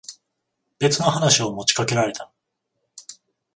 [0.79, 2.31] 別の話を持ちかけられた。